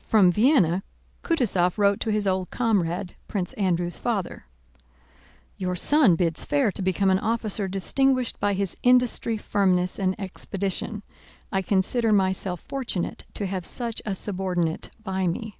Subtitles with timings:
[0.00, 0.82] From Vienna
[1.22, 4.46] Kutúzov wrote to his old comrade, Prince Andrew's father.
[5.58, 11.02] Your son bids fair to become an officer distinguished by his industry, firmness, and expedition.
[11.52, 15.58] I consider myself fortunate to have such a subordinate by me.